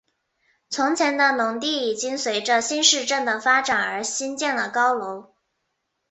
[0.71, 5.31] 从前的农地已经随着新市镇的发展而兴建了高楼。